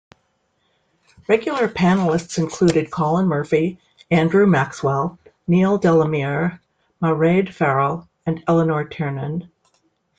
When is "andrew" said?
4.09-4.47